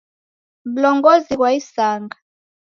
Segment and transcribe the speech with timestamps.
[0.71, 2.15] W'ulongozi ghwa isanga.